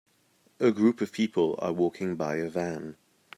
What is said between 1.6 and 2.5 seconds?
walking by a